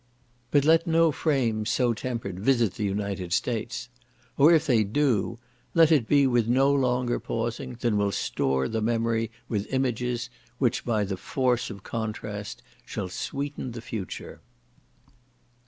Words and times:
But 0.49 0.65
let 0.65 0.87
no 0.87 1.11
frames 1.11 1.69
so 1.69 1.93
tempered 1.93 2.39
visit 2.39 2.73
the 2.73 2.83
United 2.83 3.31
States, 3.31 3.87
or 4.35 4.51
if 4.51 4.65
they 4.65 4.83
do, 4.83 5.37
let 5.75 5.91
it 5.91 6.07
be 6.07 6.25
with 6.25 6.47
no 6.47 6.73
longer 6.73 7.19
pausing 7.19 7.75
than 7.81 7.97
will 7.97 8.11
store 8.11 8.67
the 8.67 8.81
memory 8.81 9.29
with 9.47 9.71
images, 9.71 10.31
which, 10.57 10.85
by 10.85 11.03
the 11.03 11.17
force 11.17 11.69
of 11.69 11.83
contrast, 11.83 12.63
shall 12.83 13.09
sweeten 13.09 13.73
the 13.73 13.79
future. 13.81 14.41